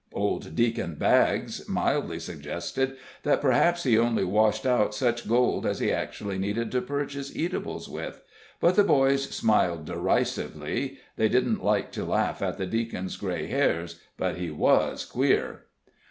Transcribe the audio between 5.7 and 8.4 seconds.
he actually needed to purchase eatables with,